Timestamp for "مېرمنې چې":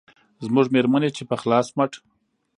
0.75-1.23